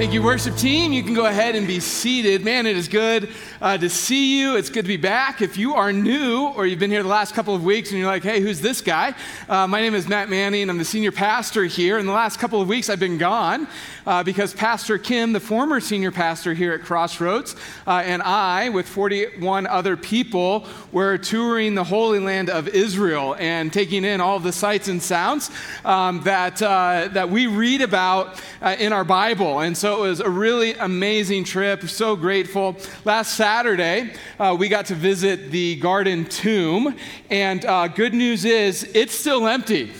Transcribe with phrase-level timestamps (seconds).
[0.00, 0.94] Thank you, worship team.
[0.94, 2.42] You can go ahead and be seated.
[2.42, 3.28] Man, it is good
[3.60, 4.56] uh, to see you.
[4.56, 5.42] It's good to be back.
[5.42, 8.08] If you are new or you've been here the last couple of weeks and you're
[8.08, 9.14] like, hey, who's this guy?
[9.46, 10.70] Uh, my name is Matt Manning.
[10.70, 11.98] I'm the senior pastor here.
[11.98, 13.68] In the last couple of weeks, I've been gone
[14.10, 17.54] uh, because Pastor Kim, the former senior pastor here at Crossroads,
[17.86, 23.72] uh, and I, with 41 other people, were touring the Holy Land of Israel and
[23.72, 25.52] taking in all the sights and sounds
[25.84, 29.60] um, that, uh, that we read about uh, in our Bible.
[29.60, 31.84] And so it was a really amazing trip.
[31.84, 32.76] So grateful.
[33.04, 36.96] Last Saturday, uh, we got to visit the Garden Tomb,
[37.30, 39.92] and uh, good news is it's still empty.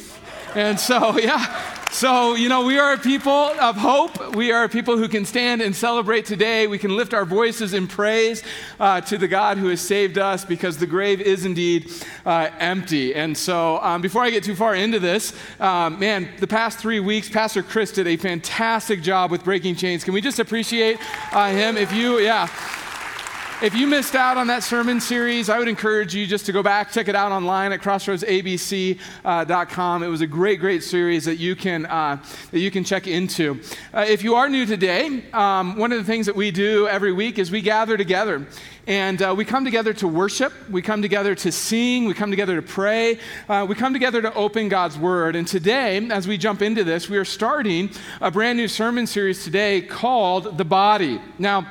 [0.55, 1.77] And so, yeah.
[1.91, 4.37] So, you know, we are a people of hope.
[4.37, 6.69] We are a people who can stand and celebrate today.
[6.69, 8.45] We can lift our voices in praise
[8.79, 11.91] uh, to the God who has saved us because the grave is indeed
[12.25, 13.13] uh, empty.
[13.15, 17.01] And so, um, before I get too far into this, um, man, the past three
[17.01, 20.05] weeks, Pastor Chris did a fantastic job with breaking chains.
[20.05, 20.99] Can we just appreciate
[21.33, 21.77] uh, him?
[21.77, 22.49] If you, yeah.
[23.63, 26.63] If you missed out on that sermon series, I would encourage you just to go
[26.63, 30.03] back, check it out online at crossroadsabc.com.
[30.03, 33.61] It was a great, great series that you can, uh, that you can check into.
[33.93, 37.13] Uh, if you are new today, um, one of the things that we do every
[37.13, 38.47] week is we gather together.
[38.87, 42.57] And uh, we come together to worship, we come together to sing, we come together
[42.57, 45.37] to pray, uh, we come together to open God's Word.
[45.37, 47.91] And today, as we jump into this, we are starting
[48.23, 51.21] a brand new sermon series today called The Body.
[51.39, 51.67] Now,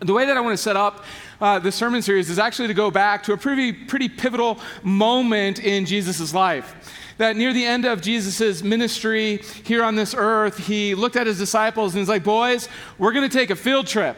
[0.00, 1.04] the way that I want to set up
[1.40, 5.58] uh, the sermon series is actually to go back to a pretty, pretty pivotal moment
[5.58, 6.74] in Jesus' life.
[7.18, 11.38] That near the end of Jesus' ministry here on this earth, he looked at his
[11.38, 14.16] disciples and he's like, Boys, we're going to take a field trip.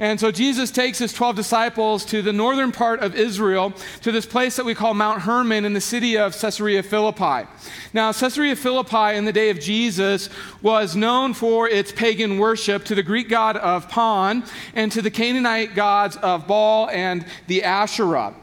[0.00, 4.26] And so Jesus takes his 12 disciples to the northern part of Israel, to this
[4.26, 7.48] place that we call Mount Hermon in the city of Caesarea Philippi.
[7.92, 10.30] Now, Caesarea Philippi in the day of Jesus
[10.62, 15.10] was known for its pagan worship to the Greek god of Pan and to the
[15.10, 18.34] Canaanite gods of Baal and the Asherah.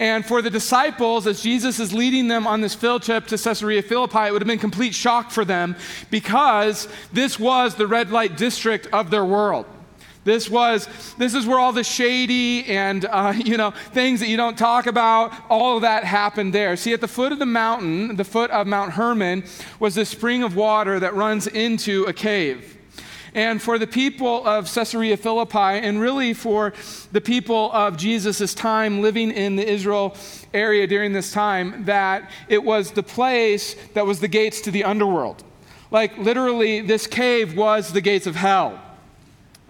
[0.00, 3.82] And for the disciples, as Jesus is leading them on this field trip to Caesarea
[3.82, 5.74] Philippi, it would have been complete shock for them
[6.10, 9.66] because this was the red light district of their world.
[10.28, 14.36] This was, this is where all the shady and, uh, you know, things that you
[14.36, 16.76] don't talk about, all of that happened there.
[16.76, 19.42] See, at the foot of the mountain, the foot of Mount Hermon,
[19.80, 22.76] was this spring of water that runs into a cave.
[23.32, 26.74] And for the people of Caesarea Philippi, and really for
[27.10, 30.14] the people of Jesus' time living in the Israel
[30.52, 34.84] area during this time, that it was the place that was the gates to the
[34.84, 35.42] underworld.
[35.90, 38.78] Like, literally, this cave was the gates of hell.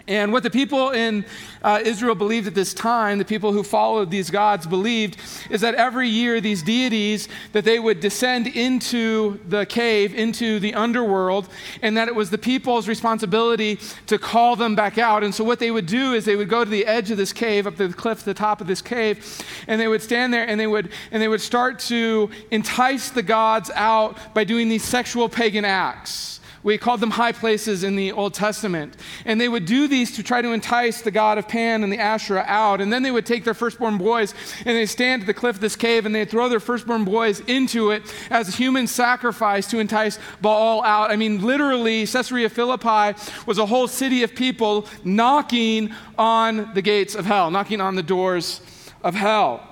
[0.09, 1.23] And what the people in
[1.61, 5.17] uh, Israel believed at this time, the people who followed these gods believed,
[5.51, 10.73] is that every year these deities, that they would descend into the cave, into the
[10.73, 11.47] underworld,
[11.83, 15.23] and that it was the people's responsibility to call them back out.
[15.23, 17.31] And so what they would do is they would go to the edge of this
[17.31, 20.59] cave, up the cliff, the top of this cave, and they would stand there and
[20.59, 25.29] they would, and they would start to entice the gods out by doing these sexual
[25.29, 26.38] pagan acts.
[26.61, 28.97] We called them high places in the Old Testament.
[29.25, 31.99] And they would do these to try to entice the god of Pan and the
[31.99, 32.81] Asherah out.
[32.81, 34.33] And then they would take their firstborn boys
[34.65, 37.39] and they'd stand at the cliff of this cave and they'd throw their firstborn boys
[37.41, 41.11] into it as a human sacrifice to entice Baal out.
[41.11, 47.15] I mean, literally, Caesarea Philippi was a whole city of people knocking on the gates
[47.15, 48.61] of hell, knocking on the doors
[49.03, 49.63] of hell.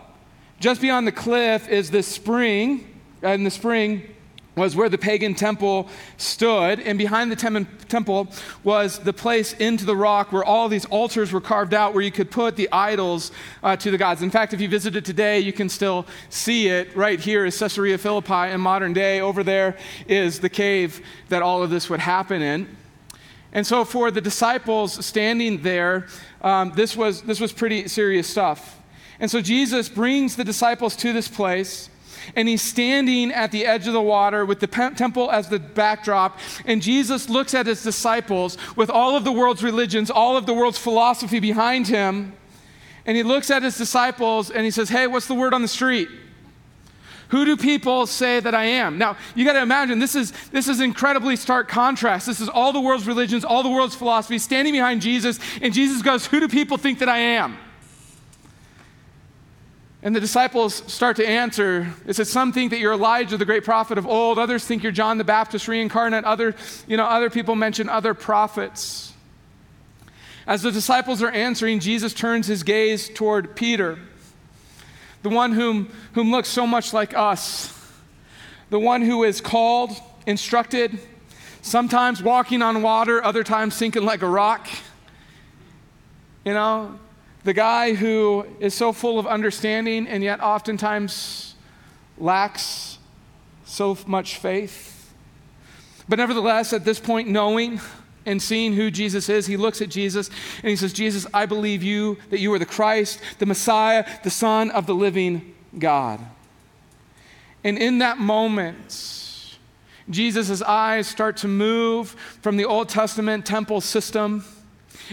[0.60, 4.16] Just beyond the cliff is this spring, and the spring
[4.58, 5.88] was where the pagan temple
[6.18, 8.28] stood, and behind the tem- temple
[8.64, 12.12] was the place into the rock where all these altars were carved out, where you
[12.12, 13.32] could put the idols
[13.64, 14.24] uh, to the gods.
[14.24, 16.94] In fact, if you visited today, you can still see it.
[16.96, 19.22] Right here is Caesarea Philippi in modern day.
[19.22, 22.76] Over there is the cave that all of this would happen in.
[23.54, 26.08] And so, for the disciples standing there,
[26.42, 28.80] um, this, was, this was pretty serious stuff.
[29.20, 31.90] And so, Jesus brings the disciples to this place
[32.36, 36.38] and he's standing at the edge of the water with the temple as the backdrop.
[36.66, 40.54] And Jesus looks at his disciples with all of the world's religions, all of the
[40.54, 42.34] world's philosophy behind him.
[43.06, 45.68] And he looks at his disciples and he says, Hey, what's the word on the
[45.68, 46.10] street?
[47.30, 48.98] Who do people say that I am?
[48.98, 52.26] Now, you got to imagine this is this is incredibly stark contrast.
[52.26, 56.02] This is all the world's religions, all the world's philosophy standing behind Jesus, and Jesus
[56.02, 57.58] goes, "Who do people think that I am?"
[60.08, 61.94] And the disciples start to answer.
[62.06, 64.40] It says, Some think that you're Elijah, the great prophet of old.
[64.40, 66.24] Others think you're John the Baptist reincarnate.
[66.24, 66.56] Other,
[66.88, 69.12] you know, other people mention other prophets.
[70.48, 74.00] As the disciples are answering, Jesus turns his gaze toward Peter,
[75.24, 77.78] the one whom, whom looks so much like us,
[78.70, 79.92] the one who is called,
[80.26, 80.98] instructed,
[81.62, 84.70] sometimes walking on water, other times sinking like a rock.
[86.46, 86.98] You know,
[87.44, 91.56] the guy who is so full of understanding and yet oftentimes
[92.18, 92.98] lacks
[93.66, 95.14] so much faith.
[96.10, 97.80] But nevertheless, at this point, knowing
[98.26, 101.84] and seeing who Jesus is, he looks at Jesus and he says, Jesus, I believe
[101.84, 106.20] you that you are the Christ, the Messiah, the Son of the living God.
[107.64, 109.58] And in that moment,
[110.10, 112.12] Jesus' eyes start to move
[112.42, 114.46] from the Old Testament temple system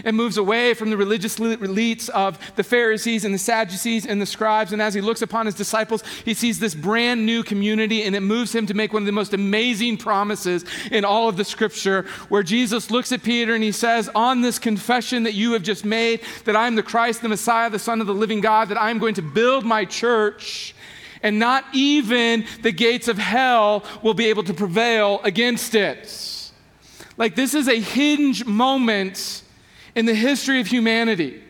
[0.03, 4.25] and moves away from the religious elites of the Pharisees and the Sadducees and the
[4.25, 4.73] scribes.
[4.73, 8.21] And as he looks upon his disciples, he sees this brand new community, and it
[8.21, 12.03] moves him to make one of the most amazing promises in all of the scripture,
[12.29, 15.85] where Jesus looks at Peter and he says, On this confession that you have just
[15.85, 18.81] made, that I am the Christ, the Messiah, the Son of the living God, that
[18.81, 20.75] I am going to build my church
[21.23, 26.51] and not even the gates of hell will be able to prevail against it.
[27.17, 29.41] Like, this is a hinge moment
[29.95, 31.41] in the history of humanity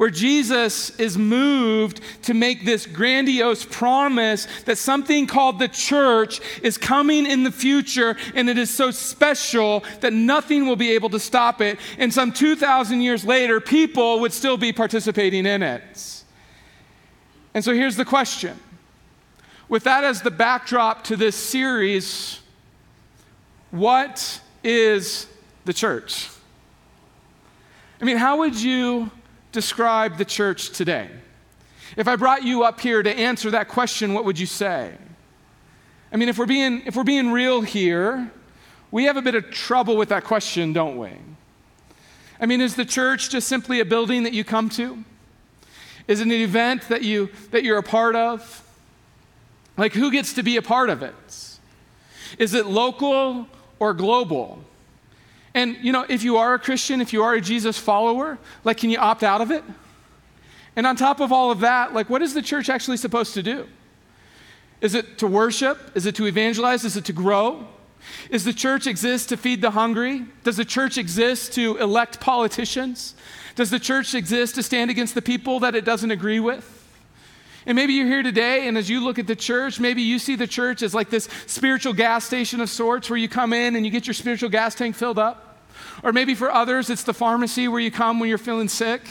[0.00, 6.78] where Jesus is moved to make this grandiose promise that something called the church is
[6.78, 11.20] coming in the future and it is so special that nothing will be able to
[11.20, 11.78] stop it.
[11.98, 16.24] And some 2,000 years later, people would still be participating in it.
[17.52, 18.58] And so here's the question
[19.68, 22.40] with that as the backdrop to this series,
[23.70, 25.26] what is
[25.66, 26.30] the church?
[28.00, 29.10] I mean, how would you
[29.52, 31.10] describe the church today?
[31.96, 34.94] If I brought you up here to answer that question, what would you say?
[36.12, 38.30] I mean, if we're being, if we're being real here,
[38.90, 41.12] we have a bit of trouble with that question, don't we?
[42.40, 45.04] I mean, is the church just simply a building that you come to?
[46.08, 48.66] Is it an event that, you, that you're a part of?
[49.76, 51.14] Like, who gets to be a part of it?
[52.38, 53.46] Is it local
[53.78, 54.64] or global?
[55.54, 58.76] And, you know, if you are a Christian, if you are a Jesus follower, like,
[58.76, 59.64] can you opt out of it?
[60.76, 63.42] And on top of all of that, like, what is the church actually supposed to
[63.42, 63.66] do?
[64.80, 65.90] Is it to worship?
[65.94, 66.84] Is it to evangelize?
[66.84, 67.66] Is it to grow?
[68.30, 70.24] Is the church exist to feed the hungry?
[70.42, 73.14] Does the church exist to elect politicians?
[73.56, 76.79] Does the church exist to stand against the people that it doesn't agree with?
[77.70, 80.34] And maybe you're here today, and as you look at the church, maybe you see
[80.34, 83.86] the church as like this spiritual gas station of sorts where you come in and
[83.86, 85.56] you get your spiritual gas tank filled up.
[86.02, 89.02] Or maybe for others, it's the pharmacy where you come when you're feeling sick.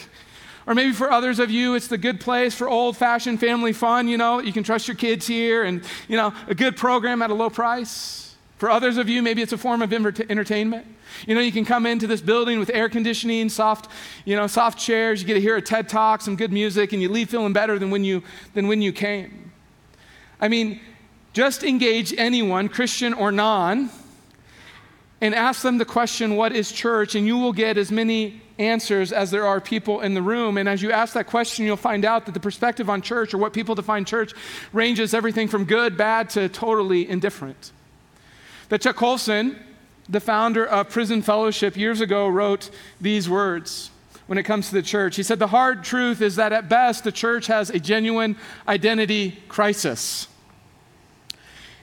[0.66, 4.08] Or maybe for others of you, it's the good place for old fashioned family fun.
[4.08, 7.30] You know, you can trust your kids here and, you know, a good program at
[7.30, 8.29] a low price.
[8.60, 10.86] For others of you, maybe it's a form of entertainment.
[11.26, 13.90] You know, you can come into this building with air conditioning, soft,
[14.26, 17.00] you know, soft chairs, you get to hear a TED talk, some good music, and
[17.00, 18.22] you leave feeling better than when you,
[18.52, 19.50] than when you came.
[20.42, 20.78] I mean,
[21.32, 23.88] just engage anyone, Christian or non,
[25.22, 27.14] and ask them the question, What is church?
[27.14, 30.58] And you will get as many answers as there are people in the room.
[30.58, 33.38] And as you ask that question, you'll find out that the perspective on church or
[33.38, 34.34] what people define church
[34.74, 37.72] ranges everything from good, bad, to totally indifferent.
[38.70, 39.58] That Chuck Colson,
[40.08, 42.70] the founder of Prison Fellowship, years ago wrote
[43.00, 43.90] these words
[44.28, 45.16] when it comes to the church.
[45.16, 48.36] He said, The hard truth is that at best, the church has a genuine
[48.68, 50.28] identity crisis.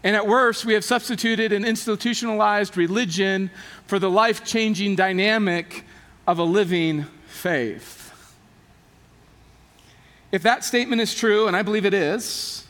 [0.02, 3.52] And at worst, we have substituted an institutionalized religion
[3.86, 5.84] for the life changing dynamic
[6.26, 8.14] of a living faith.
[10.32, 12.67] If that statement is true, and I believe it is,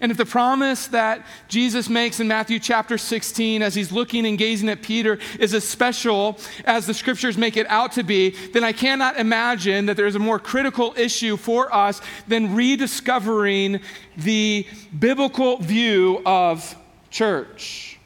[0.00, 4.38] and if the promise that Jesus makes in Matthew chapter 16 as he's looking and
[4.38, 8.64] gazing at Peter is as special as the scriptures make it out to be, then
[8.64, 13.80] I cannot imagine that there's a more critical issue for us than rediscovering
[14.16, 14.66] the
[14.98, 16.76] biblical view of
[17.10, 17.98] church.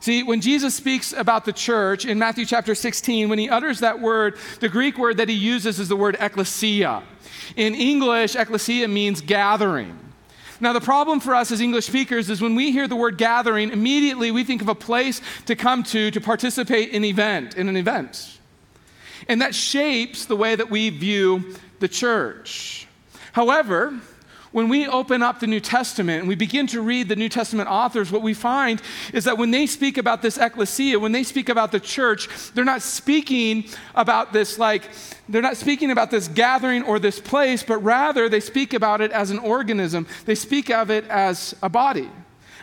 [0.00, 4.00] See, when Jesus speaks about the church in Matthew chapter 16, when he utters that
[4.00, 7.04] word, the Greek word that he uses is the word ecclesia.
[7.54, 10.11] In English, ecclesia means gathering.
[10.62, 13.70] Now, the problem for us as English speakers is when we hear the word gathering,
[13.70, 17.68] immediately we think of a place to come to to participate in an event, in
[17.68, 18.38] an event.
[19.26, 22.86] And that shapes the way that we view the church.
[23.32, 23.98] However,
[24.52, 27.68] when we open up the New Testament and we begin to read the New Testament
[27.68, 28.80] authors, what we find
[29.12, 32.64] is that when they speak about this ecclesia, when they speak about the church, they're
[32.64, 34.88] not speaking about this like,
[35.28, 39.10] they're not speaking about this gathering or this place, but rather they speak about it
[39.10, 40.06] as an organism.
[40.26, 42.10] They speak of it as a body.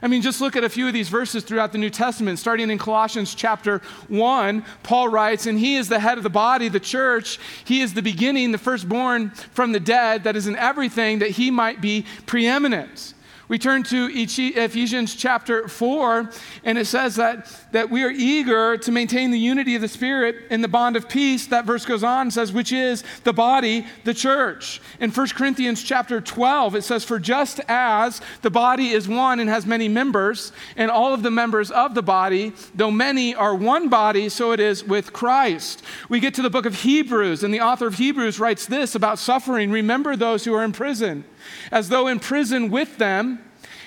[0.01, 2.39] I mean, just look at a few of these verses throughout the New Testament.
[2.39, 6.69] Starting in Colossians chapter 1, Paul writes, And he is the head of the body,
[6.69, 7.39] the church.
[7.65, 11.51] He is the beginning, the firstborn from the dead, that is in everything, that he
[11.51, 13.13] might be preeminent.
[13.49, 16.29] We turn to Ephesians chapter 4,
[16.65, 20.35] and it says that, that we are eager to maintain the unity of the Spirit
[20.51, 21.47] in the bond of peace.
[21.47, 24.79] That verse goes on and says, which is the body, the church.
[24.99, 29.49] In 1 Corinthians chapter 12, it says, For just as the body is one and
[29.49, 33.89] has many members, and all of the members of the body, though many are one
[33.89, 35.81] body, so it is with Christ.
[36.07, 39.17] We get to the book of Hebrews, and the author of Hebrews writes this about
[39.17, 41.23] suffering Remember those who are in prison
[41.71, 43.43] as though in prison with them,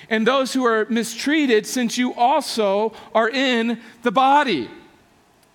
[0.09, 4.69] and those who are mistreated, since you also are in the body.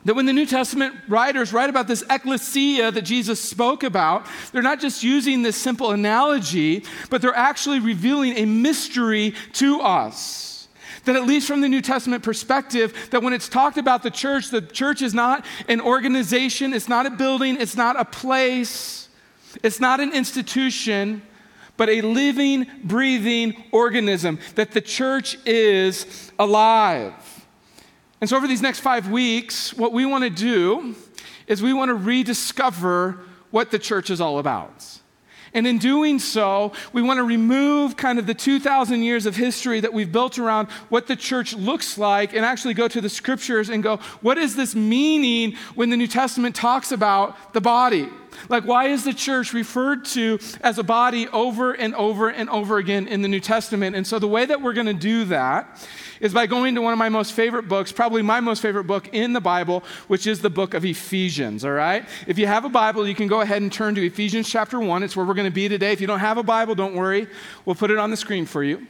[0.06, 4.62] That when the New Testament writers write about this ecclesia that Jesus spoke about, they're
[4.62, 10.70] not just using this simple analogy, but they're actually revealing a mystery to us.
[11.04, 14.50] That at least from the New Testament perspective, that when it's talked about the church,
[14.50, 19.10] the church is not an organization, it's not a building, it's not a place,
[19.62, 21.22] it's not an institution,
[21.77, 27.13] but a living, breathing organism, that the church is alive.
[28.19, 30.96] And so, over these next five weeks, what we want to do
[31.46, 33.19] is we want to rediscover
[33.51, 35.00] what the church is all about.
[35.53, 39.79] And in doing so, we want to remove kind of the 2,000 years of history
[39.79, 43.69] that we've built around what the church looks like and actually go to the scriptures
[43.69, 48.10] and go, what is this meaning when the New Testament talks about the body?
[48.50, 52.77] Like, why is the church referred to as a body over and over and over
[52.77, 53.96] again in the New Testament?
[53.96, 55.88] And so, the way that we're going to do that
[56.20, 59.10] is by going to one of my most favorite books, probably my most favorite book
[59.13, 62.08] in the Bible, which is the book of Ephesians, all right?
[62.25, 65.03] If you have a Bible, you can go ahead and turn to Ephesians chapter 1.
[65.03, 65.91] It's where we're going to be today.
[65.91, 67.27] If you don't have a Bible, don't worry,
[67.65, 68.88] we'll put it on the screen for you.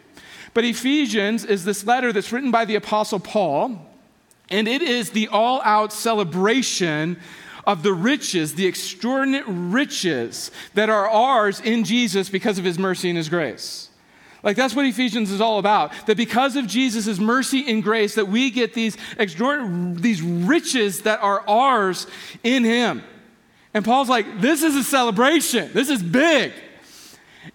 [0.54, 3.80] But Ephesians is this letter that's written by the Apostle Paul,
[4.50, 7.20] and it is the all out celebration
[7.68, 13.10] of the riches, the extraordinary riches that are ours in Jesus because of his mercy
[13.10, 13.90] and his grace.
[14.42, 15.92] Like that's what Ephesians is all about.
[16.08, 21.22] That because of Jesus' mercy and grace, that we get these extraordinary, these riches that
[21.22, 22.08] are ours
[22.44, 23.04] in him.
[23.74, 25.70] And Paul's like, this is a celebration.
[25.74, 26.54] This is big.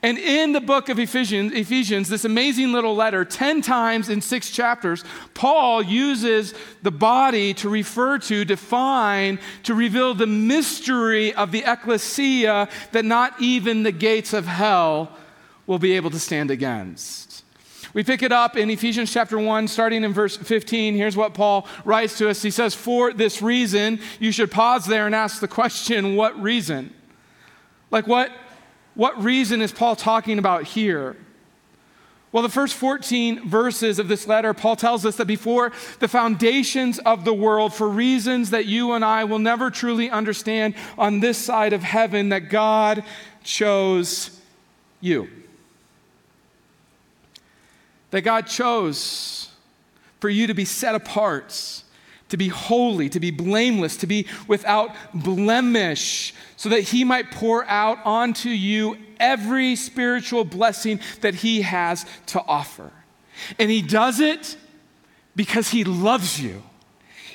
[0.00, 4.50] And in the book of Ephesians, Ephesians, this amazing little letter, 10 times in six
[4.50, 11.64] chapters, Paul uses the body to refer to, define, to reveal the mystery of the
[11.66, 15.16] ecclesia that not even the gates of hell
[15.66, 17.44] will be able to stand against.
[17.94, 20.94] We pick it up in Ephesians chapter 1, starting in verse 15.
[20.94, 22.40] Here's what Paul writes to us.
[22.40, 26.94] He says, For this reason, you should pause there and ask the question, What reason?
[27.90, 28.32] Like, what
[28.94, 31.16] what reason is Paul talking about here?
[32.32, 36.98] Well, the first 14 verses of this letter, Paul tells us that before the foundations
[37.00, 41.36] of the world, for reasons that you and I will never truly understand on this
[41.36, 43.04] side of heaven, that God
[43.44, 44.40] chose
[45.02, 45.28] you.
[48.12, 49.50] That God chose
[50.20, 51.81] for you to be set apart
[52.32, 57.62] to be holy, to be blameless, to be without blemish, so that he might pour
[57.66, 62.90] out onto you every spiritual blessing that he has to offer.
[63.58, 64.56] And he does it
[65.36, 66.62] because he loves you.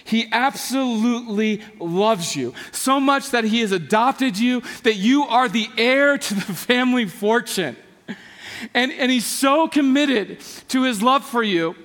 [0.03, 2.55] He absolutely loves you.
[2.71, 7.05] So much that he has adopted you, that you are the heir to the family
[7.05, 7.77] fortune.
[8.73, 10.39] And, and he's so committed
[10.69, 11.75] to his love for you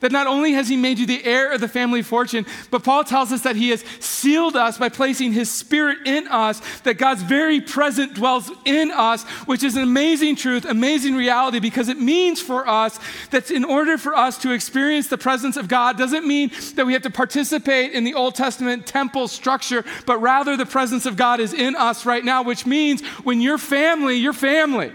[0.00, 3.04] that not only has he made you the heir of the family fortune, but Paul
[3.04, 7.22] tells us that he has sealed us by placing his spirit in us, that God's
[7.22, 12.40] very presence dwells in us, which is an amazing truth, amazing reality, because it means
[12.40, 12.98] for us
[13.30, 16.92] that in order for us to experience the presence of God, doesn't mean that we
[16.92, 21.40] have to participate in the Old Testament temple structure, but rather the presence of God
[21.40, 24.92] is in us right now, which means when you're family, you're family.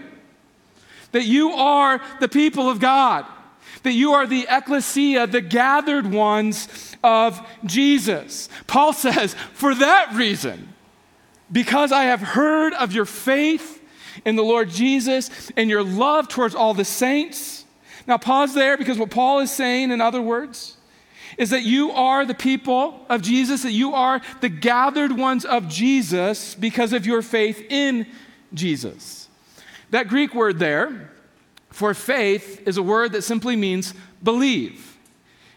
[1.12, 3.24] That you are the people of God
[3.84, 8.48] that you are the ecclesia, the gathered ones of Jesus.
[8.66, 10.74] Paul says, for that reason,
[11.52, 13.80] because I have heard of your faith
[14.24, 17.64] in the Lord Jesus and your love towards all the saints.
[18.06, 20.76] Now, pause there because what Paul is saying, in other words,
[21.36, 25.68] is that you are the people of Jesus, that you are the gathered ones of
[25.68, 28.06] Jesus because of your faith in
[28.52, 29.28] Jesus.
[29.90, 31.10] That Greek word there,
[31.74, 34.96] for faith is a word that simply means believe.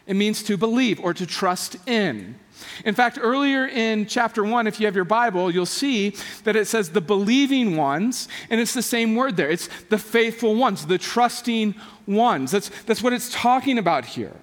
[0.08, 2.40] It means to believe or to trust in.
[2.86, 6.66] In fact, earlier in chapter one, if you have your Bible, you'll see that it
[6.66, 9.52] says the believing ones, and it's the same word there.
[9.52, 11.76] It's the faithful ones, the trusting
[12.08, 12.50] ones.
[12.50, 14.34] That's, that's what it's talking about here.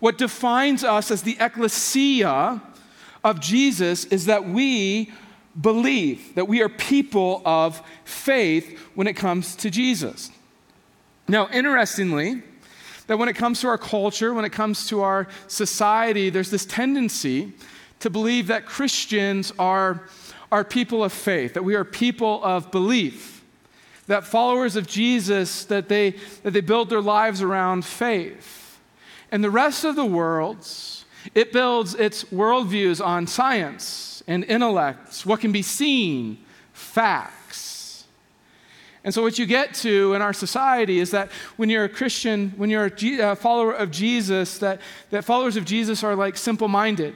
[0.00, 2.60] What defines us as the ecclesia
[3.24, 5.10] of Jesus is that we
[5.58, 10.30] believe, that we are people of faith when it comes to Jesus.
[11.26, 12.42] Now, interestingly,
[13.06, 16.66] that when it comes to our culture, when it comes to our society, there's this
[16.66, 17.52] tendency
[18.00, 20.02] to believe that Christians are,
[20.52, 23.42] are people of faith, that we are people of belief,
[24.06, 26.10] that followers of Jesus, that they,
[26.42, 28.78] that they build their lives around faith.
[29.32, 30.66] And the rest of the world,
[31.34, 36.38] it builds its worldviews on science and intellects, what can be seen,
[36.72, 37.43] facts.
[39.04, 42.54] And so, what you get to in our society is that when you're a Christian,
[42.56, 44.80] when you're a uh, follower of Jesus, that,
[45.10, 47.14] that followers of Jesus are like simple minded,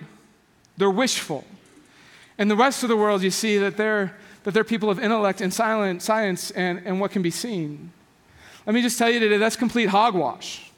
[0.76, 1.44] they're wishful.
[2.36, 4.14] And the rest of the world, you see that they're,
[4.44, 7.90] that they're people of intellect and silent, science and, and what can be seen.
[8.66, 10.70] Let me just tell you today that's complete hogwash.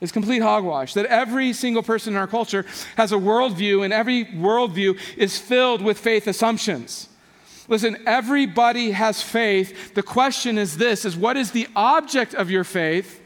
[0.00, 0.94] It's complete hogwash.
[0.94, 2.64] That every single person in our culture
[2.96, 7.08] has a worldview, and every worldview is filled with faith assumptions.
[7.68, 9.94] Listen, everybody has faith.
[9.94, 13.20] The question is this is what is the object of your faith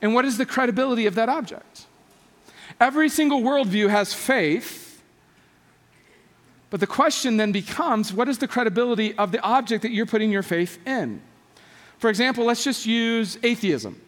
[0.00, 1.86] and what is the credibility of that object?
[2.80, 5.02] Every single worldview has faith.
[6.70, 10.32] But the question then becomes what is the credibility of the object that you're putting
[10.32, 11.22] your faith in?
[11.98, 14.00] For example, let's just use atheism.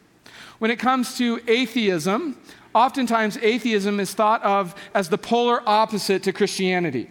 [0.59, 2.37] When it comes to atheism,
[2.75, 7.09] oftentimes atheism is thought of as the polar opposite to Christianity.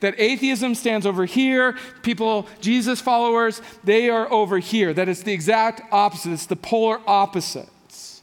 [0.00, 4.92] That atheism stands over here, people, Jesus followers, they are over here.
[4.92, 8.22] That it's the exact opposite, it's the polar opposites.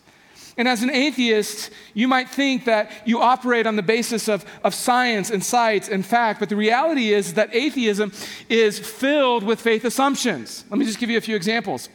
[0.58, 4.74] And as an atheist, you might think that you operate on the basis of, of
[4.74, 8.14] science and sight and fact, but the reality is that atheism
[8.48, 10.64] is filled with faith assumptions.
[10.70, 11.90] Let me just give you a few examples.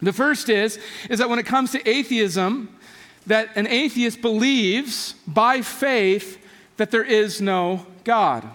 [0.00, 0.78] The first is,
[1.10, 2.74] is that when it comes to atheism,
[3.26, 6.38] that an atheist believes by faith
[6.76, 8.48] that there is no God.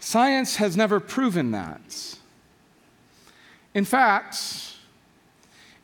[0.00, 2.16] Science has never proven that.
[3.74, 4.70] In fact,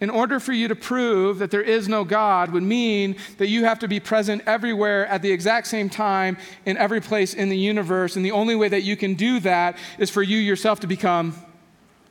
[0.00, 3.64] in order for you to prove that there is no God would mean that you
[3.64, 7.56] have to be present everywhere at the exact same time in every place in the
[7.56, 8.16] universe.
[8.16, 11.34] And the only way that you can do that is for you yourself to become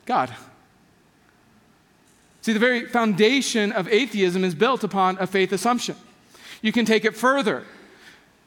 [0.04, 0.34] God.
[2.42, 5.96] See, the very foundation of atheism is built upon a faith assumption.
[6.62, 7.64] You can take it further.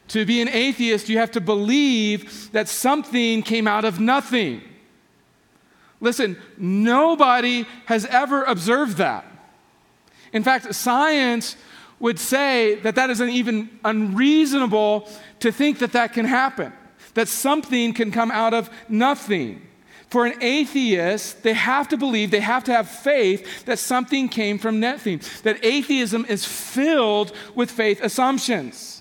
[0.09, 4.61] To be an atheist, you have to believe that something came out of nothing.
[6.01, 9.25] Listen, nobody has ever observed that.
[10.33, 11.55] In fact, science
[11.99, 15.07] would say that that is even unreasonable
[15.41, 16.71] to think that that can happen,
[17.13, 19.61] that something can come out of nothing.
[20.09, 24.57] For an atheist, they have to believe, they have to have faith that something came
[24.57, 28.98] from nothing, that atheism is filled with faith assumptions.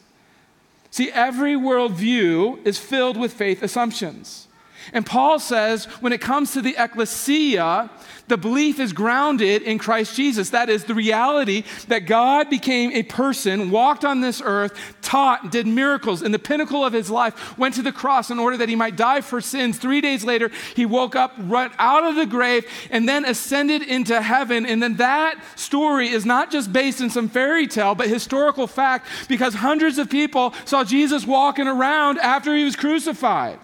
[0.99, 4.48] See, every worldview is filled with faith assumptions.
[4.93, 7.91] And Paul says when it comes to the ecclesia,
[8.29, 10.51] the belief is grounded in Christ Jesus.
[10.51, 15.67] That is the reality that God became a person, walked on this earth, taught, did
[15.67, 18.77] miracles in the pinnacle of his life, went to the cross in order that he
[18.77, 19.79] might die for sins.
[19.79, 24.21] Three days later, he woke up, right out of the grave, and then ascended into
[24.21, 24.67] heaven.
[24.67, 29.07] And then that story is not just based in some fairy tale, but historical fact
[29.29, 33.59] because hundreds of people saw Jesus walking around after he was crucified.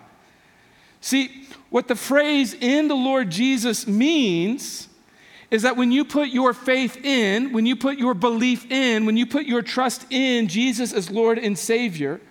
[1.04, 4.88] See, what the phrase in the Lord Jesus means
[5.50, 9.18] is that when you put your faith in, when you put your belief in, when
[9.18, 12.22] you put your trust in Jesus as Lord and Savior,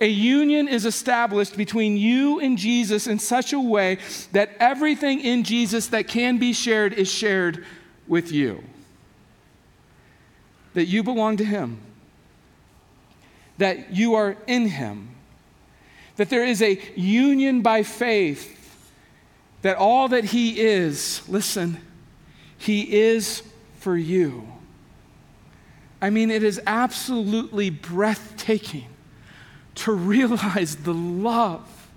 [0.00, 3.98] a union is established between you and Jesus in such a way
[4.32, 7.64] that everything in Jesus that can be shared is shared
[8.08, 8.64] with you.
[10.74, 11.78] That you belong to Him,
[13.58, 15.14] that you are in Him,
[16.18, 18.56] that there is a union by faith
[19.62, 21.80] that all that He is, listen,
[22.58, 23.42] He is
[23.78, 24.46] for you.
[26.02, 28.86] I mean, it is absolutely breathtaking
[29.76, 31.88] to realize the love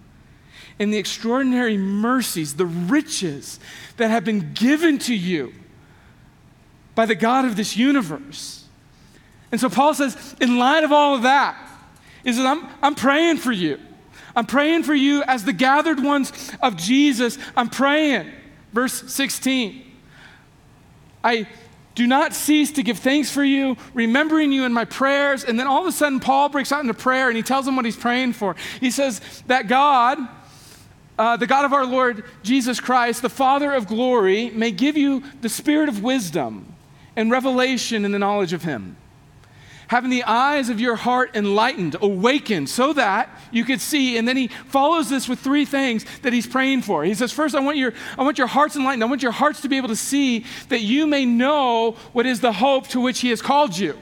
[0.77, 3.59] and the extraordinary mercies, the riches
[3.97, 5.51] that have been given to you
[6.93, 8.65] by the God of this universe.
[9.51, 11.57] And so Paul says, in light of all of that,
[12.23, 13.79] is that I'm, I'm praying for you.
[14.35, 17.37] I'm praying for you as the gathered ones of Jesus.
[17.55, 18.31] I'm praying.
[18.73, 19.83] Verse 16.
[21.23, 21.47] I
[21.93, 25.43] do not cease to give thanks for you, remembering you in my prayers.
[25.43, 27.75] And then all of a sudden, Paul breaks out into prayer and he tells them
[27.75, 28.55] what he's praying for.
[28.79, 30.17] He says that God,
[31.19, 35.23] uh, the God of our Lord Jesus Christ, the Father of glory, may give you
[35.41, 36.73] the spirit of wisdom
[37.15, 38.95] and revelation in the knowledge of him
[39.91, 44.17] having the eyes of your heart enlightened, awakened, so that you could see.
[44.17, 47.03] And then he follows this with three things that he's praying for.
[47.03, 49.03] He says, First, I want your, I want your hearts enlightened.
[49.03, 52.39] I want your hearts to be able to see that you may know what is
[52.39, 53.99] the hope to which he has called you.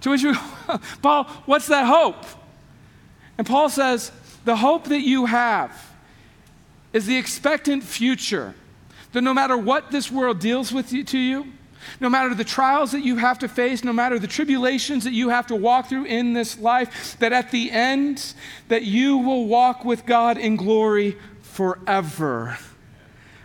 [0.00, 0.34] To which you,
[1.00, 2.24] Paul, what's that hope?
[3.38, 4.10] And Paul says,
[4.46, 5.80] The hope that you have
[6.92, 8.52] is the expectant future
[9.12, 11.52] that no matter what this world deals with you, to you,
[12.00, 15.28] no matter the trials that you have to face, no matter the tribulations that you
[15.28, 18.34] have to walk through in this life, that at the end
[18.68, 22.58] that you will walk with God in glory forever.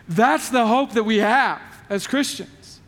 [0.07, 2.79] That's the hope that we have as Christians.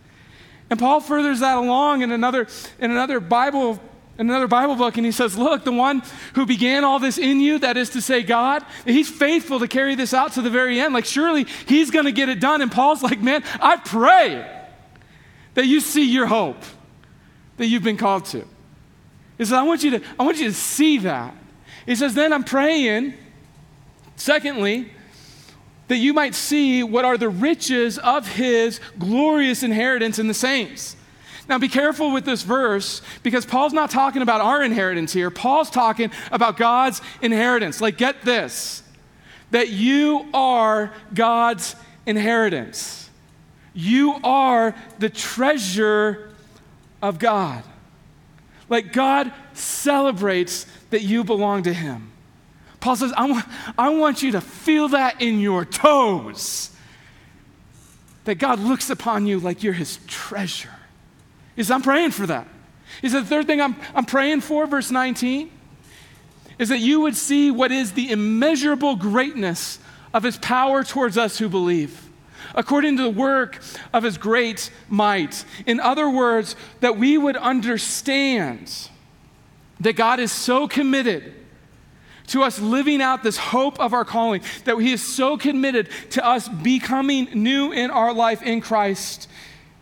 [0.70, 2.48] And Paul furthers that along in another,
[2.80, 3.80] in another Bible
[4.18, 6.02] in another Bible book, and he says, Look, the one
[6.36, 9.96] who began all this in you, that is to say, God, he's faithful to carry
[9.96, 10.94] this out to the very end.
[10.94, 12.62] Like, surely he's going to get it done.
[12.62, 14.55] And Paul's like, Man, I pray
[15.56, 16.62] that you see your hope
[17.58, 18.46] that you've been called to.
[19.38, 21.36] He says, I want you to, I want you to see that.
[21.86, 23.13] He says, then I'm praying,
[24.15, 24.91] secondly,
[25.88, 30.96] that you might see what are the riches of his glorious inheritance in the saints.
[31.48, 35.30] Now, be careful with this verse because Paul's not talking about our inheritance here.
[35.30, 37.82] Paul's talking about God's inheritance.
[37.82, 38.82] Like, get this
[39.52, 41.76] that you are God's
[42.08, 43.05] inheritance.
[43.76, 46.30] You are the treasure
[47.02, 47.62] of God.
[48.70, 52.12] Like God celebrates that you belong to Him.
[52.80, 53.46] Paul says, I want,
[53.78, 56.72] I want you to feel that in your toes.
[58.24, 60.74] That God looks upon you like you're His treasure.
[61.56, 62.48] He says, I'm praying for that.
[63.02, 65.52] He said, the third thing I'm, I'm praying for, verse 19,
[66.58, 69.80] is that you would see what is the immeasurable greatness
[70.14, 72.05] of His power towards us who believe
[72.56, 73.62] according to the work
[73.94, 75.46] of his great might.
[75.68, 78.89] In other words, that we would understand
[79.80, 81.34] that God is so committed
[82.28, 86.26] to us living out this hope of our calling, that He is so committed to
[86.26, 89.30] us becoming new in our life in Christ,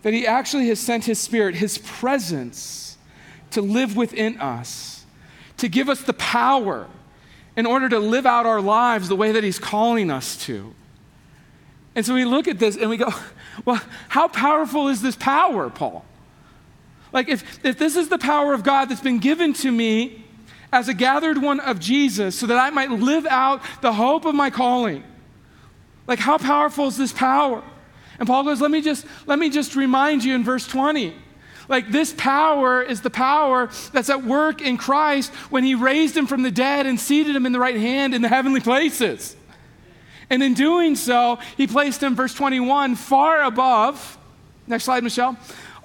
[0.02, 2.98] that He actually has sent His Spirit, His presence,
[3.52, 5.06] to live within us,
[5.58, 6.88] to give us the power
[7.56, 10.74] in order to live out our lives the way that He's calling us to.
[11.96, 13.14] And so we look at this and we go,
[13.66, 16.06] well, how powerful is this power, Paul?
[17.12, 20.26] Like, if, if this is the power of God that's been given to me
[20.72, 24.34] as a gathered one of Jesus so that I might live out the hope of
[24.34, 25.04] my calling,
[26.08, 27.64] like, how powerful is this power?
[28.20, 31.16] And Paul goes, let me just, let me just remind you in verse 20.
[31.70, 36.28] Like, this power is the power that's at work in Christ when he raised him
[36.28, 39.36] from the dead and seated him in the right hand in the heavenly places.
[40.34, 44.18] And in doing so, he placed him, verse 21, far above,
[44.66, 45.38] next slide, Michelle,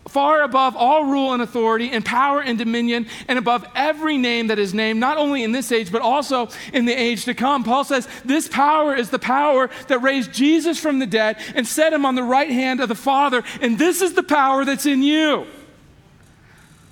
[0.09, 4.59] far above all rule and authority and power and dominion and above every name that
[4.59, 7.63] is named, not only in this age, but also in the age to come.
[7.63, 11.93] Paul says this power is the power that raised Jesus from the dead and set
[11.93, 13.45] him on the right hand of the Father.
[13.61, 15.47] And this is the power that's in you.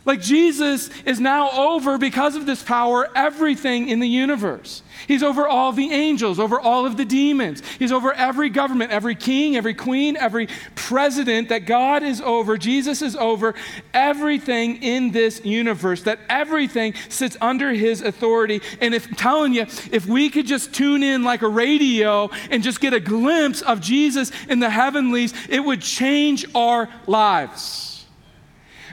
[0.07, 4.83] Like Jesus is now over, because of this power, everything in the universe.
[5.09, 7.61] He's over all the angels, over all of the demons.
[7.79, 12.57] He's over every government, every king, every queen, every president that God is over.
[12.57, 13.55] Jesus is over
[13.93, 18.63] everything in this universe, that everything sits under his authority.
[18.81, 22.63] And if I'm telling you, if we could just tune in like a radio and
[22.63, 27.96] just get a glimpse of Jesus in the heavenlies, it would change our lives.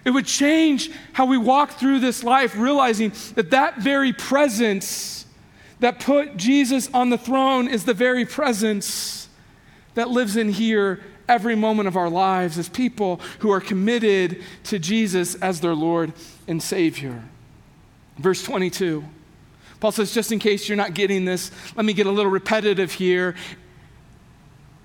[0.06, 5.26] It would change how we walk through this life, realizing that that very presence
[5.80, 9.28] that put Jesus on the throne is the very presence
[9.96, 14.80] that lives in here every moment of our lives as people who are committed to
[14.80, 16.14] Jesus as their Lord
[16.48, 17.24] and Savior.
[18.18, 19.04] Verse 22.
[19.80, 22.92] Paul says, just in case you're not getting this, let me get a little repetitive
[22.94, 23.36] here.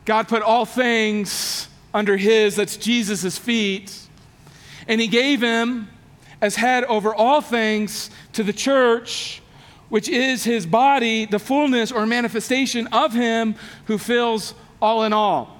[0.04, 4.07] God put all things under his, that's Jesus' feet
[4.88, 5.88] and he gave him
[6.40, 9.42] as head over all things to the church,
[9.88, 15.54] which is his body, the fullness or manifestation of him who fills all in all.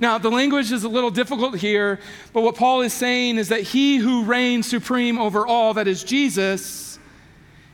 [0.00, 2.00] Now, the language is a little difficult here,
[2.32, 6.02] but what Paul is saying is that he who reigns supreme over all, that is
[6.02, 6.98] Jesus,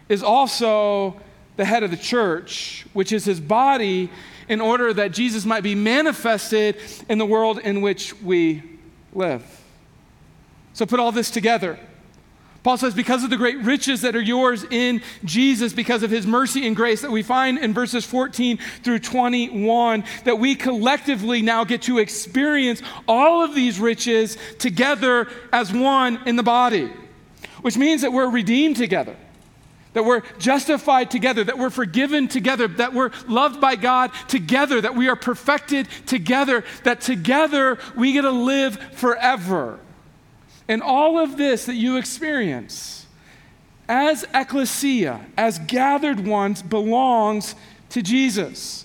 [0.09, 1.19] is also
[1.57, 4.11] the head of the church, which is his body,
[4.49, 6.77] in order that Jesus might be manifested
[7.09, 8.63] in the world in which we
[9.13, 9.60] live.
[10.73, 11.79] So put all this together.
[12.63, 16.27] Paul says, because of the great riches that are yours in Jesus, because of his
[16.27, 21.65] mercy and grace that we find in verses 14 through 21, that we collectively now
[21.65, 26.93] get to experience all of these riches together as one in the body.
[27.63, 29.17] which means that we're redeemed together,
[29.93, 34.95] that we're justified together, that we're forgiven together, that we're loved by God together, that
[34.95, 39.79] we are perfected together, that together we get to live forever.
[40.71, 43.05] And all of this that you experience
[43.89, 47.57] as ecclesia, as gathered ones, belongs
[47.89, 48.85] to Jesus,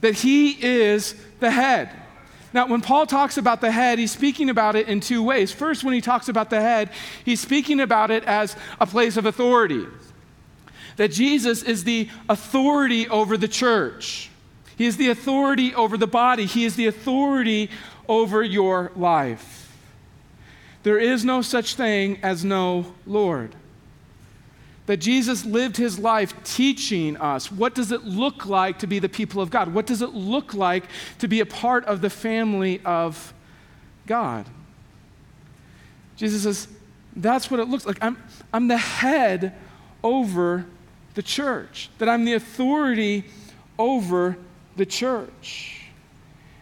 [0.00, 1.88] that he is the head.
[2.52, 5.52] Now, when Paul talks about the head, he's speaking about it in two ways.
[5.52, 6.90] First, when he talks about the head,
[7.24, 9.86] he's speaking about it as a place of authority.
[10.96, 14.30] That Jesus is the authority over the church,
[14.76, 17.70] he is the authority over the body, he is the authority
[18.08, 19.69] over your life.
[20.82, 23.54] There is no such thing as no Lord
[24.90, 29.08] that Jesus lived his life teaching us what does it look like to be the
[29.08, 29.72] people of God?
[29.72, 30.82] What does it look like
[31.20, 33.32] to be a part of the family of
[34.08, 34.46] God?
[36.16, 36.66] Jesus says,
[37.14, 37.98] that's what it looks like.
[38.02, 38.20] I'm,
[38.52, 39.54] I'm the head
[40.02, 40.66] over
[41.14, 43.26] the church, that I'm the authority
[43.78, 44.38] over
[44.74, 45.82] the church.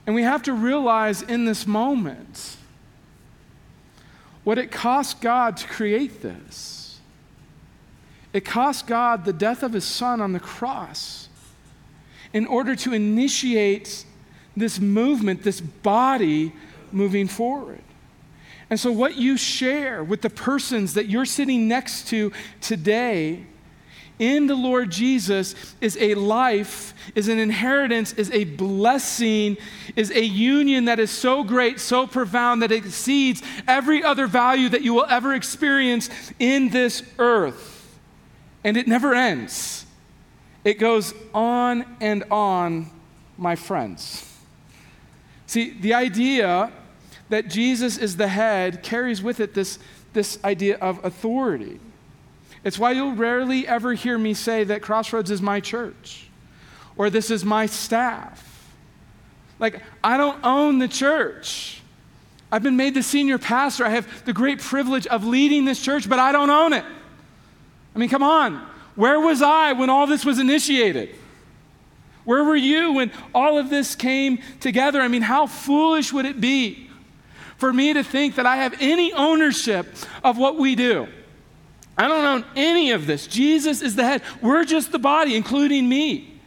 [0.06, 2.57] And we have to realize in this moment
[4.48, 7.00] what it cost God to create this.
[8.32, 11.28] It cost God the death of his son on the cross
[12.32, 14.06] in order to initiate
[14.56, 16.54] this movement, this body
[16.92, 17.82] moving forward.
[18.70, 22.32] And so, what you share with the persons that you're sitting next to
[22.62, 23.44] today
[24.18, 29.56] in the Lord Jesus is a life, is an inheritance, is a blessing,
[29.96, 34.68] is a union that is so great, so profound that it exceeds every other value
[34.68, 37.98] that you will ever experience in this earth.
[38.64, 39.86] And it never ends.
[40.64, 42.90] It goes on and on,
[43.36, 44.24] my friends.
[45.46, 46.72] See, the idea
[47.28, 49.78] that Jesus is the head carries with it this,
[50.12, 51.78] this idea of authority.
[52.68, 56.28] It's why you'll rarely ever hear me say that Crossroads is my church
[56.98, 58.44] or this is my staff.
[59.58, 61.80] Like, I don't own the church.
[62.52, 63.86] I've been made the senior pastor.
[63.86, 66.84] I have the great privilege of leading this church, but I don't own it.
[67.94, 68.56] I mean, come on.
[68.96, 71.16] Where was I when all this was initiated?
[72.24, 75.00] Where were you when all of this came together?
[75.00, 76.90] I mean, how foolish would it be
[77.56, 79.86] for me to think that I have any ownership
[80.22, 81.08] of what we do?
[81.98, 83.26] I don't own any of this.
[83.26, 84.22] Jesus is the head.
[84.40, 86.40] We're just the body, including me.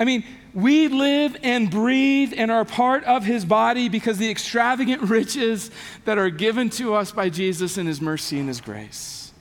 [0.00, 5.02] I mean, we live and breathe and are part of his body because the extravagant
[5.10, 5.70] riches
[6.06, 9.32] that are given to us by Jesus and his mercy and his grace.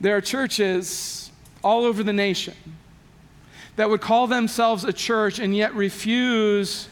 [0.00, 1.30] There are churches
[1.62, 2.54] all over the nation
[3.76, 6.88] that would call themselves a church and yet refuse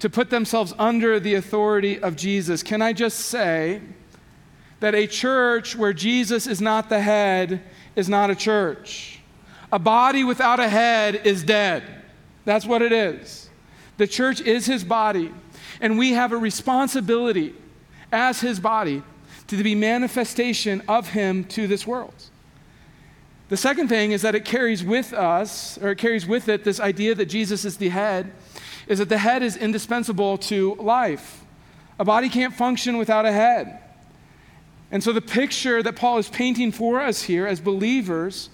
[0.00, 2.62] to put themselves under the authority of Jesus.
[2.62, 3.80] Can I just say
[4.80, 7.62] that a church where Jesus is not the head
[7.94, 9.20] is not a church?
[9.72, 11.82] A body without a head is dead.
[12.44, 13.50] That's what it is.
[13.96, 15.32] The church is his body,
[15.80, 17.54] and we have a responsibility
[18.12, 19.02] as his body
[19.48, 22.14] to be manifestation of him to this world.
[23.48, 26.80] The second thing is that it carries with us, or it carries with it this
[26.80, 28.32] idea that Jesus is the head,
[28.86, 31.44] is that the head is indispensable to life.
[31.98, 33.80] A body can't function without a head.
[34.90, 38.50] And so the picture that Paul is painting for us here as believers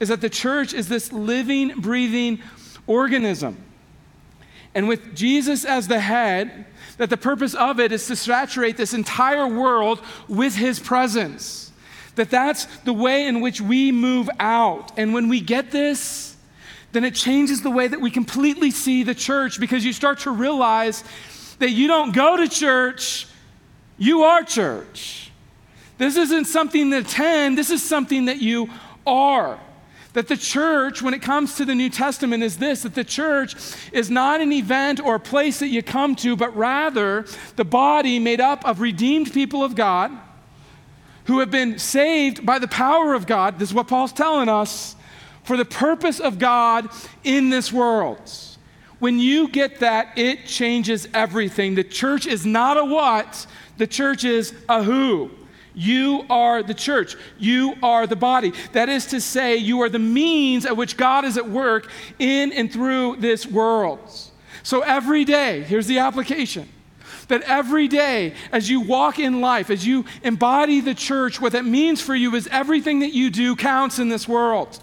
[0.00, 2.40] is that the church is this living, breathing
[2.86, 3.56] organism.
[4.74, 6.66] And with Jesus as the head,
[6.96, 11.72] that the purpose of it is to saturate this entire world with his presence.
[12.14, 14.92] That that's the way in which we move out.
[14.98, 16.36] And when we get this,
[16.92, 20.30] then it changes the way that we completely see the church because you start to
[20.30, 21.02] realize
[21.58, 23.26] that you don't go to church,
[23.98, 25.31] you are church.
[26.02, 28.68] This isn't something to attend, this is something that you
[29.06, 29.60] are.
[30.14, 33.54] That the church, when it comes to the New Testament, is this that the church
[33.92, 38.18] is not an event or a place that you come to, but rather the body
[38.18, 40.10] made up of redeemed people of God
[41.26, 43.60] who have been saved by the power of God.
[43.60, 44.96] This is what Paul's telling us
[45.44, 46.88] for the purpose of God
[47.22, 48.28] in this world.
[48.98, 51.76] When you get that, it changes everything.
[51.76, 55.30] The church is not a what, the church is a who.
[55.74, 57.16] You are the church.
[57.38, 58.52] You are the body.
[58.72, 62.52] That is to say, you are the means at which God is at work in
[62.52, 63.98] and through this world.
[64.62, 66.68] So every day, here's the application
[67.28, 71.64] that every day, as you walk in life, as you embody the church, what that
[71.64, 74.78] means for you is everything that you do counts in this world.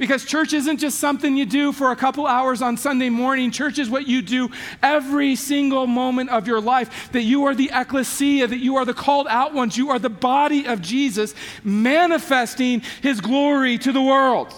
[0.00, 3.50] Because church isn't just something you do for a couple hours on Sunday morning.
[3.50, 4.48] Church is what you do
[4.82, 7.12] every single moment of your life.
[7.12, 10.08] That you are the ecclesia, that you are the called out ones, you are the
[10.08, 14.54] body of Jesus manifesting his glory to the world.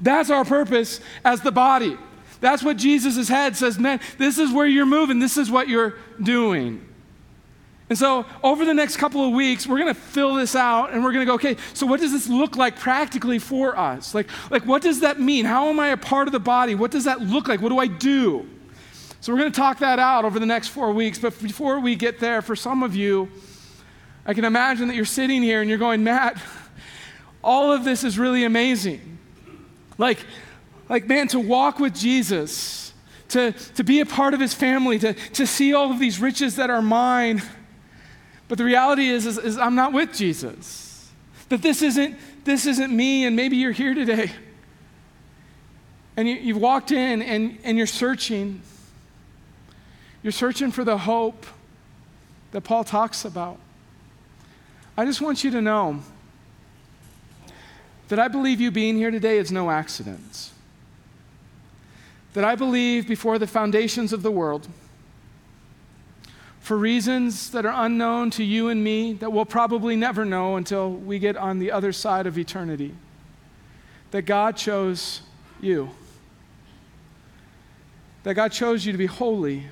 [0.00, 1.98] That's our purpose as the body.
[2.40, 5.94] That's what Jesus' head says, man, this is where you're moving, this is what you're
[6.22, 6.86] doing.
[7.90, 11.02] And so, over the next couple of weeks, we're going to fill this out and
[11.02, 14.14] we're going to go, okay, so what does this look like practically for us?
[14.14, 15.44] Like, like, what does that mean?
[15.44, 16.76] How am I a part of the body?
[16.76, 17.60] What does that look like?
[17.60, 18.48] What do I do?
[19.20, 21.18] So, we're going to talk that out over the next four weeks.
[21.18, 23.28] But before we get there, for some of you,
[24.24, 26.40] I can imagine that you're sitting here and you're going, Matt,
[27.42, 29.18] all of this is really amazing.
[29.98, 30.24] Like,
[30.88, 32.92] like man, to walk with Jesus,
[33.30, 36.54] to, to be a part of his family, to, to see all of these riches
[36.54, 37.42] that are mine
[38.50, 41.08] but the reality is, is, is I'm not with Jesus.
[41.50, 44.32] That this isn't, this isn't me, and maybe you're here today.
[46.16, 48.60] And you, you've walked in and, and you're searching.
[50.24, 51.46] You're searching for the hope
[52.50, 53.60] that Paul talks about.
[54.98, 56.00] I just want you to know
[58.08, 60.50] that I believe you being here today is no accident.
[62.32, 64.66] That I believe before the foundations of the world,
[66.70, 70.92] for reasons that are unknown to you and me, that we'll probably never know until
[70.92, 72.94] we get on the other side of eternity.
[74.12, 75.20] That God chose
[75.60, 75.90] you.
[78.22, 79.66] That God chose you to be holy,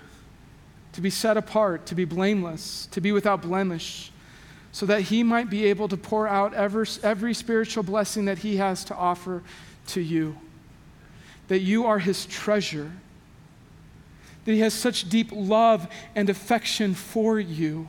[0.94, 4.10] to be set apart, to be blameless, to be without blemish,
[4.72, 8.56] so that He might be able to pour out every, every spiritual blessing that He
[8.56, 9.44] has to offer
[9.86, 10.36] to you.
[11.46, 12.90] That you are His treasure
[14.48, 17.86] that He has such deep love and affection for you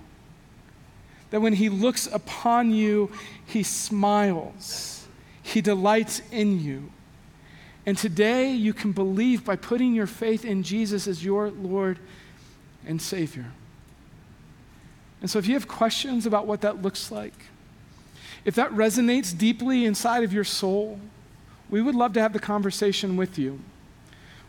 [1.29, 3.13] that when He looks upon you,
[3.45, 5.07] He smiles,
[5.41, 6.91] He delights in you.
[7.85, 11.97] And today you can believe by putting your faith in Jesus as your Lord
[12.85, 13.45] and Savior.
[15.21, 17.35] And so if you have questions about what that looks like,
[18.43, 20.99] if that resonates deeply inside of your soul,
[21.69, 23.61] we would love to have the conversation with you.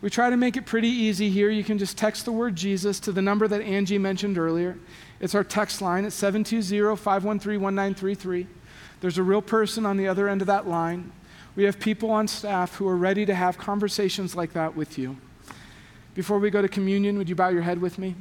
[0.01, 1.51] We try to make it pretty easy here.
[1.51, 4.77] You can just text the word Jesus to the number that Angie mentioned earlier.
[5.19, 6.05] It's our text line.
[6.05, 8.47] It's 720 513 1933.
[9.01, 11.11] There's a real person on the other end of that line.
[11.55, 15.17] We have people on staff who are ready to have conversations like that with you.
[16.15, 18.15] Before we go to communion, would you bow your head with me?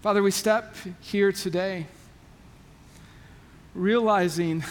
[0.00, 1.86] Father, we step here today
[3.74, 4.62] realizing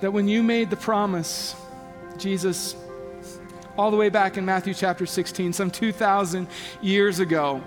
[0.00, 1.54] that when you made the promise,
[2.20, 2.76] Jesus
[3.78, 6.46] all the way back in Matthew chapter 16, some 2,000
[6.82, 7.62] years ago,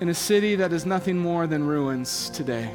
[0.00, 2.70] in a city that is nothing more than ruins today.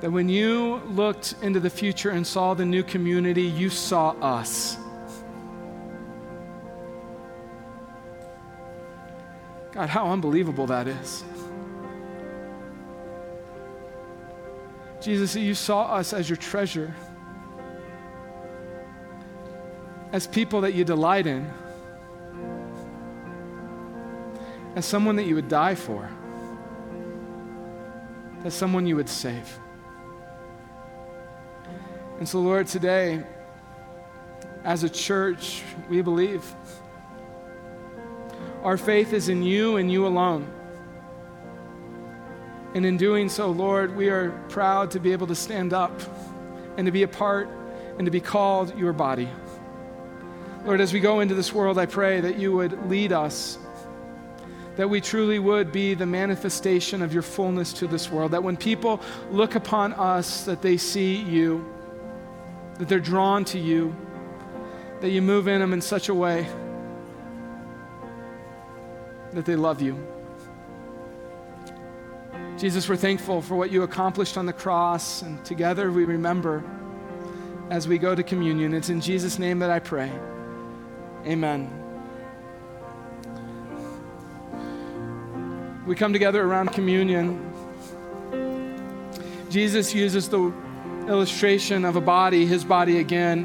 [0.00, 4.76] That when you looked into the future and saw the new community, you saw us.
[9.72, 11.24] God, how unbelievable that is.
[15.00, 16.94] Jesus, you saw us as your treasure
[20.16, 21.46] as people that you delight in,
[24.74, 26.08] as someone that you would die for,
[28.42, 29.58] as someone you would save.
[32.18, 33.24] And so, Lord, today,
[34.64, 36.42] as a church, we believe
[38.62, 40.50] our faith is in you and you alone.
[42.74, 45.92] And in doing so, Lord, we are proud to be able to stand up
[46.78, 47.50] and to be a part
[47.98, 49.28] and to be called your body.
[50.66, 53.56] Lord, as we go into this world, I pray that you would lead us,
[54.74, 58.56] that we truly would be the manifestation of your fullness to this world, that when
[58.56, 59.00] people
[59.30, 61.64] look upon us, that they see you,
[62.78, 63.94] that they're drawn to you,
[65.00, 66.44] that you move in them in such a way
[69.34, 69.96] that they love you.
[72.58, 76.64] Jesus, we're thankful for what you accomplished on the cross, and together we remember
[77.70, 78.74] as we go to communion.
[78.74, 80.10] It's in Jesus' name that I pray.
[81.24, 81.70] Amen.
[85.86, 87.52] We come together around communion.
[89.48, 90.52] Jesus uses the
[91.06, 93.44] illustration of a body, his body again,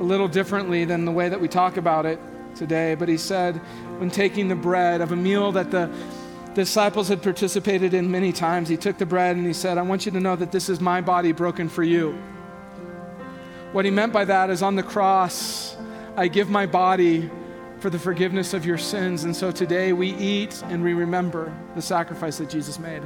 [0.00, 2.18] a little differently than the way that we talk about it
[2.56, 2.96] today.
[2.96, 3.56] But he said,
[3.98, 5.90] when taking the bread of a meal that the
[6.54, 10.04] disciples had participated in many times, he took the bread and he said, I want
[10.04, 12.18] you to know that this is my body broken for you.
[13.70, 15.76] What he meant by that is on the cross,
[16.18, 17.30] I give my body
[17.78, 19.22] for the forgiveness of your sins.
[19.22, 23.04] And so today we eat and we remember the sacrifice that Jesus made.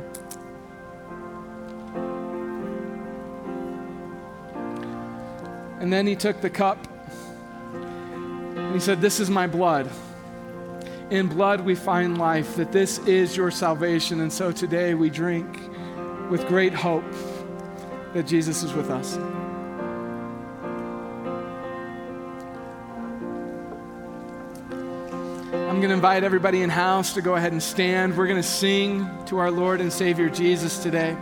[5.79, 6.79] And then he took the cup
[7.75, 9.91] and he said, This is my blood.
[11.11, 14.21] In blood we find life, that this is your salvation.
[14.21, 15.61] And so today we drink
[16.31, 17.05] with great hope
[18.15, 19.19] that Jesus is with us.
[25.83, 28.17] Going to invite everybody in house to go ahead and stand.
[28.17, 31.17] We're going to sing to our Lord and Savior Jesus today.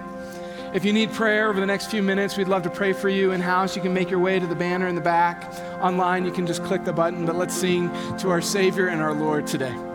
[0.75, 3.33] If you need prayer over the next few minutes, we'd love to pray for you
[3.33, 3.75] in house.
[3.75, 5.51] You can make your way to the banner in the back.
[5.81, 7.25] Online, you can just click the button.
[7.25, 7.89] But let's sing
[8.19, 9.90] to our Savior and our Lord today.